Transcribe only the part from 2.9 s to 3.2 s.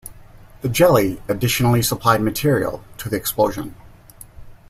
to the